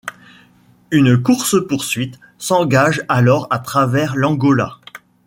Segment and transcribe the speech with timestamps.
[0.89, 4.79] Une course-poursuite s'engage alors à travers l'Angola.